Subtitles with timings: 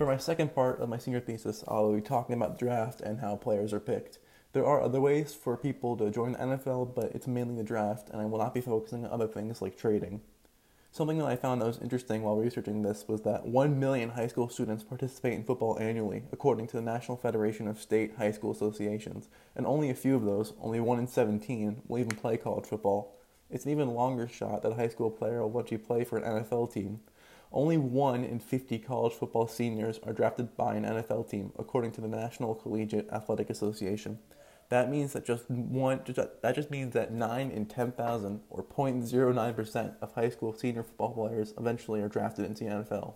[0.00, 3.20] For my second part of my senior thesis, I'll be talking about the draft and
[3.20, 4.18] how players are picked.
[4.54, 8.08] There are other ways for people to join the NFL, but it's mainly the draft,
[8.08, 10.22] and I will not be focusing on other things like trading.
[10.90, 14.28] Something that I found that was interesting while researching this was that 1 million high
[14.28, 18.52] school students participate in football annually, according to the National Federation of State High School
[18.52, 22.64] Associations, and only a few of those, only 1 in 17, will even play college
[22.64, 23.18] football.
[23.50, 26.24] It's an even longer shot that a high school player will actually play for an
[26.24, 27.00] NFL team.
[27.52, 32.00] Only 1 in 50 college football seniors are drafted by an NFL team, according to
[32.00, 34.20] the National Collegiate Athletic Association.
[34.68, 40.14] That means that just one that just means that 9 in 10,000 or 0.09% of
[40.14, 43.14] high school senior football players eventually are drafted into the NFL.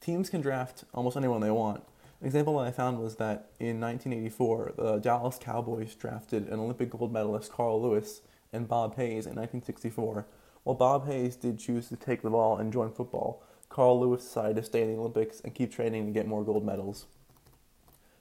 [0.00, 1.84] Teams can draft almost anyone they want.
[2.22, 6.88] An example that I found was that in 1984, the Dallas Cowboys drafted an Olympic
[6.88, 8.22] gold medalist Carl Lewis
[8.54, 10.26] and Bob Hayes in 1964.
[10.64, 14.56] While Bob Hayes did choose to take the ball and join football, Carl Lewis decided
[14.56, 17.06] to stay in the Olympics and keep training to get more gold medals.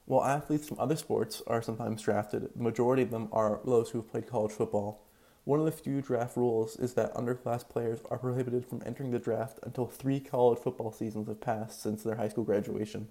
[0.05, 3.99] While athletes from other sports are sometimes drafted, the majority of them are those who
[3.99, 5.03] have played college football.
[5.43, 9.20] One of the few draft rules is that underclass players are prohibited from entering the
[9.20, 13.07] draft until three college football seasons have passed since their high school graduation.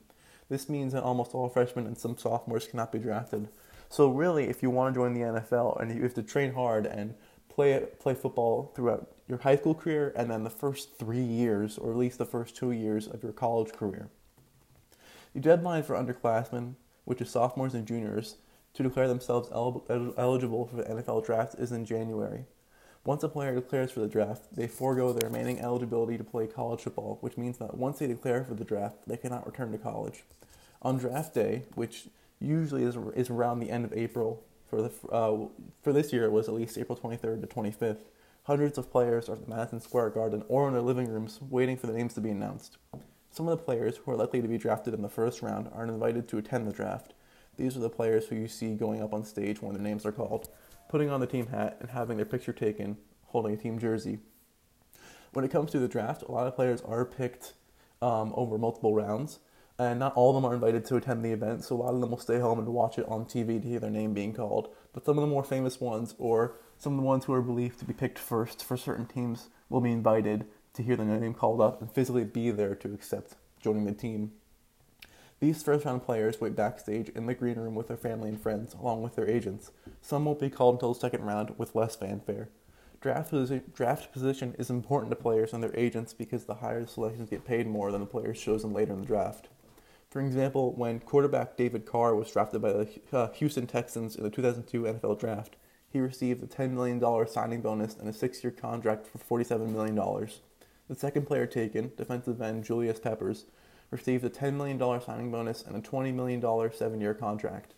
[0.48, 3.48] This means that almost all freshmen and some sophomores cannot be drafted.
[3.88, 6.86] So, really, if you want to join the NFL and you have to train hard
[6.86, 7.14] and
[7.50, 11.90] play play football throughout your high school career and then the first three years, or
[11.90, 14.08] at least the first two years of your college career.
[15.34, 16.74] The deadline for underclassmen
[17.10, 18.36] which is sophomores and juniors,
[18.72, 19.84] to declare themselves el-
[20.16, 22.44] eligible for the NFL draft is in January.
[23.04, 26.82] Once a player declares for the draft, they forego their remaining eligibility to play college
[26.82, 30.22] football, which means that once they declare for the draft, they cannot return to college.
[30.82, 32.06] On draft day, which
[32.38, 35.48] usually is, is around the end of April, for, the, uh,
[35.82, 38.04] for this year it was at least April 23rd to 25th,
[38.44, 41.76] hundreds of players are at the Madison Square Garden or in their living rooms waiting
[41.76, 42.78] for the names to be announced.
[43.32, 45.84] Some of the players who are likely to be drafted in the first round are
[45.84, 47.12] invited to attend the draft.
[47.56, 50.12] These are the players who you see going up on stage when their names are
[50.12, 50.48] called,
[50.88, 52.96] putting on the team hat and having their picture taken,
[53.26, 54.18] holding a team jersey.
[55.32, 57.52] When it comes to the draft, a lot of players are picked
[58.02, 59.38] um, over multiple rounds,
[59.80, 62.02] and not all of them are invited to attend the event, so a lot of
[62.02, 64.68] them will stay home and watch it on TV to hear their name being called.
[64.92, 67.78] But some of the more famous ones, or some of the ones who are believed
[67.78, 71.62] to be picked first for certain teams, will be invited to hear their name called
[71.62, 74.32] up and physically be there to accept joining the team.
[75.40, 78.74] These first round players wait backstage in the green room with their family and friends,
[78.74, 79.70] along with their agents.
[80.02, 82.50] Some won't be called until the second round with less fanfare.
[83.00, 83.32] Draft,
[83.72, 87.46] draft position is important to players and their agents because the higher the selections get
[87.46, 89.48] paid more than the players chosen later in the draft.
[90.10, 94.30] For example, when quarterback David Carr was drafted by the uh, Houston Texans in the
[94.30, 95.54] 2002 NFL Draft,
[95.88, 99.94] he received a $10 million signing bonus and a six year contract for $47 million.
[100.88, 103.46] The second player taken, defensive end Julius Peppers,
[103.92, 107.74] received a $10 million signing bonus and a $20 million seven year contract.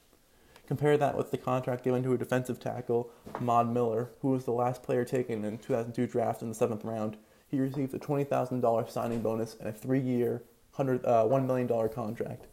[0.66, 4.52] Compare that with the contract given to a defensive tackle, Ahmad Miller, who was the
[4.52, 7.18] last player taken in the 2002 draft in the seventh round.
[7.46, 10.42] He received a $20,000 signing bonus and a three year,
[10.78, 12.46] uh, $1 million contract.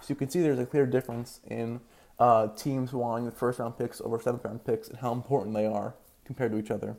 [0.00, 1.80] So you can see there's a clear difference in
[2.18, 5.66] uh, teams wanting the first round picks over seventh round picks and how important they
[5.66, 5.94] are
[6.24, 6.96] compared to each other.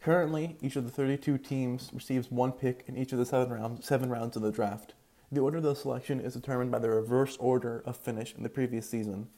[0.00, 3.86] Currently, each of the 32 teams receives one pick in each of the seven rounds,
[3.86, 4.94] seven rounds of the draft.
[5.30, 8.48] The order of the selection is determined by the reverse order of finish in the
[8.48, 9.28] previous season.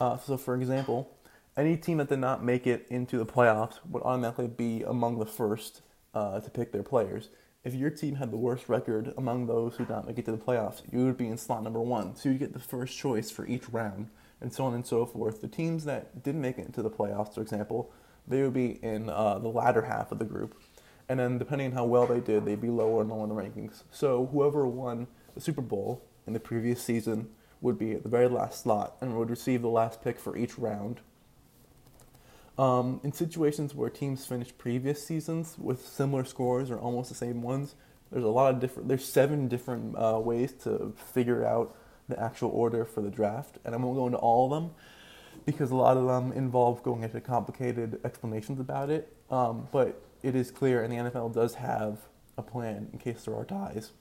[0.00, 1.16] Uh, so, for example,
[1.56, 5.26] any team that did not make it into the playoffs would automatically be among the
[5.26, 5.82] first
[6.14, 7.28] uh, to pick their players.
[7.64, 10.32] If your team had the worst record among those who did not make it to
[10.32, 12.16] the playoffs, you would be in slot number one.
[12.16, 14.08] So you'd get the first choice for each round,
[14.40, 15.40] and so on and so forth.
[15.40, 17.92] The teams that didn't make it into the playoffs, for example,
[18.26, 20.60] they would be in uh, the latter half of the group.
[21.08, 23.34] And then, depending on how well they did, they'd be lower and lower in the
[23.34, 23.82] rankings.
[23.90, 27.28] So, whoever won the Super Bowl in the previous season
[27.60, 30.58] would be at the very last slot and would receive the last pick for each
[30.58, 31.00] round.
[32.58, 37.42] Um, in situations where teams finished previous seasons with similar scores or almost the same
[37.42, 37.74] ones,
[38.10, 38.88] there's a lot of different.
[38.88, 41.74] There's seven different uh, ways to figure out
[42.08, 44.72] the actual order for the draft, and I won't go into all of them
[45.46, 49.12] because a lot of them involve going into complicated explanations about it.
[49.30, 52.00] Um, but it is clear, and the NFL does have
[52.36, 53.92] a plan in case there are ties.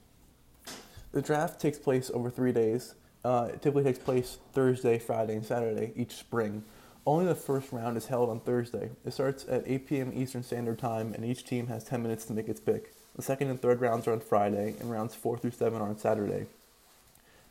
[1.14, 2.96] The draft takes place over three days.
[3.24, 6.64] Uh, it typically takes place Thursday, Friday, and Saturday each spring.
[7.06, 8.92] Only the first round is held on Thursday.
[9.06, 10.12] It starts at 8 p.m.
[10.14, 12.94] Eastern Standard Time, and each team has 10 minutes to make its pick.
[13.16, 15.98] The second and third rounds are on Friday, and rounds 4 through 7 are on
[15.98, 16.46] Saturday.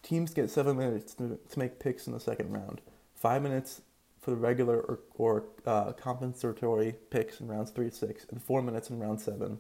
[0.03, 2.81] Teams get 7 minutes to, make picks in the second round
[3.21, 3.83] five minutes
[4.19, 8.63] for the regular or, or uh, compensatory picks in rounds three to six, and four
[8.63, 9.59] minutes in round seven.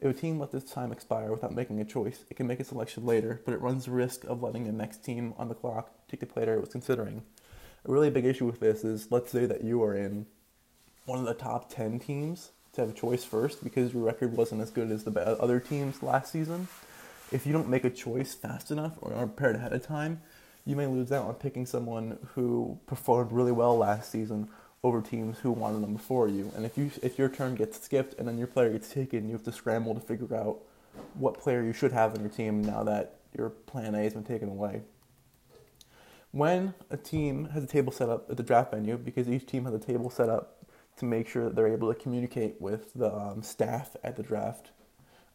[0.00, 2.64] If a team lets its time expire without making a choice, it can make a
[2.64, 5.90] selection later, but it runs the risk of letting the next team on the clock
[6.08, 7.22] take the player it was considering.
[7.86, 10.26] A really big issue with this is let's say that you are in
[11.04, 14.62] one of the top 10 teams to have a choice first because your record wasn't
[14.62, 16.68] as good as the other teams last season.
[17.30, 20.22] If you don't make a choice fast enough or aren't prepared ahead of time,
[20.64, 24.48] you may lose out on picking someone who performed really well last season
[24.82, 26.50] over teams who wanted them before you.
[26.56, 29.32] And if you if your turn gets skipped and then your player gets taken, you
[29.32, 30.58] have to scramble to figure out
[31.14, 34.24] what player you should have on your team now that your plan A has been
[34.24, 34.82] taken away.
[36.34, 39.66] When a team has a table set up at the draft venue, because each team
[39.66, 40.64] has a table set up
[40.96, 44.72] to make sure that they're able to communicate with the um, staff at the draft.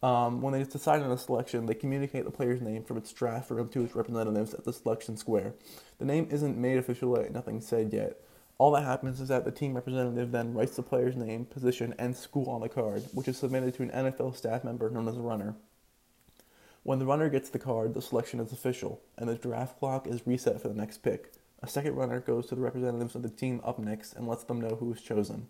[0.04, 3.50] Um, when they decide on a selection, they communicate the player's name from its draft
[3.50, 5.54] room to its representatives at the selection square.
[6.00, 8.20] The name isn't made official yet, nothing said yet,
[8.58, 12.14] all that happens is that the team representative then writes the player's name, position, and
[12.14, 15.22] school on the card, which is submitted to an NFL staff member known as a
[15.22, 15.56] runner.
[16.84, 20.26] When the runner gets the card, the selection is official, and the draft clock is
[20.26, 21.34] reset for the next pick.
[21.62, 24.62] A second runner goes to the representatives of the team up next and lets them
[24.62, 25.48] know who is chosen.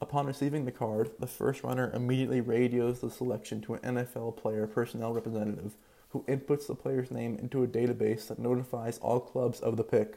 [0.00, 4.66] Upon receiving the card, the first runner immediately radios the selection to an NFL player
[4.66, 5.76] personnel representative,
[6.10, 10.16] who inputs the player's name into a database that notifies all clubs of the pick.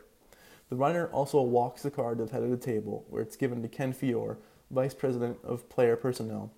[0.69, 3.61] The runner also walks the card to the head of the table, where it's given
[3.61, 4.37] to Ken Fiore,
[4.69, 6.51] Vice President of Player Personnel.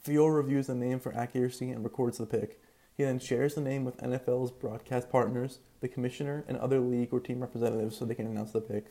[0.00, 2.60] Fiore reviews the name for accuracy and records the pick.
[3.00, 7.18] He then shares the name with NFL's broadcast partners, the commissioner, and other league or
[7.18, 8.88] team representatives so they can announce the pick.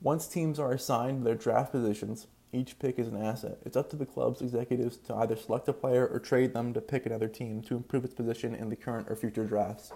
[0.00, 3.58] Once teams are assigned their draft positions, each pick is an asset.
[3.64, 6.80] It's up to the club's executives to either select a player or trade them to
[6.80, 9.92] pick another team to improve its position in the current or future drafts.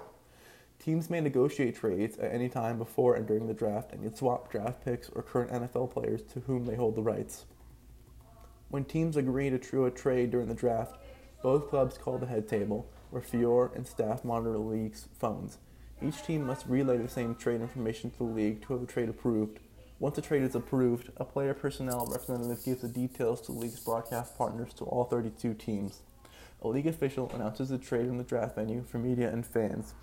[0.81, 4.51] Teams may negotiate trades at any time before and during the draft and can swap
[4.51, 7.45] draft picks or current NFL players to whom they hold the rights.
[8.71, 10.97] When teams agree to true a trade during the draft,
[11.45, 15.59] both clubs call the head table, where Fiore and staff monitor the league's phones.
[16.03, 19.09] Each team must relay the same trade information to the league to have the trade
[19.09, 19.61] approved.
[20.01, 23.79] Once a trade is approved, a player personnel representative gives the details to the league's
[23.79, 26.01] broadcast partners to all 32 teams.
[26.61, 29.95] A league official announces the trade in the draft venue for media and fans.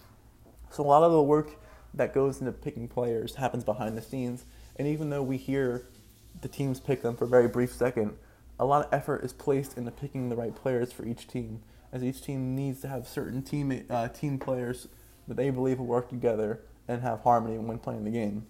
[0.69, 1.57] So a lot of the work
[1.93, 4.45] that goes into picking players happens behind the scenes,
[4.77, 5.85] and even though we hear
[6.39, 8.13] the teams pick them for a very brief second,
[8.57, 12.03] a lot of effort is placed into picking the right players for each team, as
[12.03, 14.87] each team needs to have certain team uh, team players
[15.27, 18.45] that they believe will work together and have harmony when playing the game.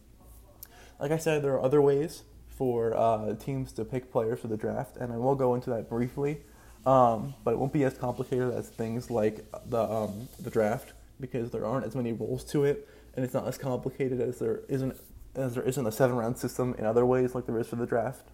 [0.99, 4.57] Like I said, there are other ways for uh, teams to pick players for the
[4.57, 6.41] draft, and I will go into that briefly.
[6.85, 11.51] Um, but it won't be as complicated as things like the um, the draft because
[11.51, 14.95] there aren't as many rules to it, and it's not as complicated as there isn't
[15.35, 17.85] as there isn't a seven round system in other ways like there is for the
[17.85, 18.29] draft.